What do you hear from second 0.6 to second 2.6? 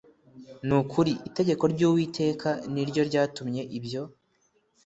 Ni ukuri itegeko ry Uwiteka